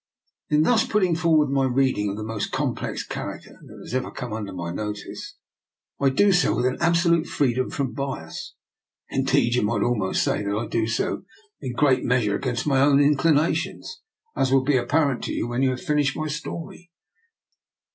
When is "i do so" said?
5.99-6.55, 10.57-11.21